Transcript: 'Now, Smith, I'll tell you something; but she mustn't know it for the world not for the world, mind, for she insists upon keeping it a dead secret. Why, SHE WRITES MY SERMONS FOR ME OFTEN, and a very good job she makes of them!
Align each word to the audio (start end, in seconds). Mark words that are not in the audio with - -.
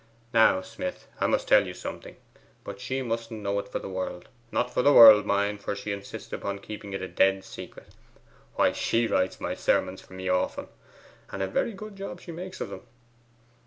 'Now, 0.33 0.61
Smith, 0.63 1.07
I'll 1.19 1.37
tell 1.37 1.67
you 1.67 1.75
something; 1.75 2.15
but 2.63 2.79
she 2.81 3.03
mustn't 3.03 3.39
know 3.43 3.59
it 3.59 3.67
for 3.67 3.77
the 3.77 3.87
world 3.87 4.29
not 4.51 4.73
for 4.73 4.81
the 4.81 4.91
world, 4.91 5.27
mind, 5.27 5.61
for 5.61 5.75
she 5.75 5.91
insists 5.91 6.33
upon 6.33 6.57
keeping 6.57 6.93
it 6.93 7.03
a 7.03 7.07
dead 7.07 7.43
secret. 7.43 7.89
Why, 8.55 8.71
SHE 8.71 9.05
WRITES 9.05 9.39
MY 9.39 9.53
SERMONS 9.53 10.01
FOR 10.01 10.13
ME 10.15 10.27
OFTEN, 10.27 10.69
and 11.31 11.43
a 11.43 11.47
very 11.47 11.73
good 11.73 11.95
job 11.95 12.19
she 12.19 12.31
makes 12.31 12.59
of 12.59 12.69
them! 12.69 12.81